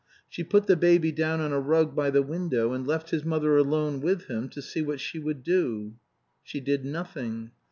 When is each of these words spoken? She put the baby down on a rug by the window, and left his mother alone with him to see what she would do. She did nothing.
She 0.27 0.43
put 0.43 0.65
the 0.65 0.75
baby 0.75 1.11
down 1.11 1.41
on 1.41 1.53
a 1.53 1.59
rug 1.59 1.95
by 1.95 2.09
the 2.09 2.23
window, 2.23 2.73
and 2.73 2.87
left 2.87 3.11
his 3.11 3.23
mother 3.23 3.55
alone 3.55 3.99
with 4.01 4.25
him 4.25 4.49
to 4.49 4.59
see 4.59 4.81
what 4.81 4.99
she 4.99 5.19
would 5.19 5.43
do. 5.43 5.93
She 6.43 6.59
did 6.59 6.83
nothing. 6.85 7.51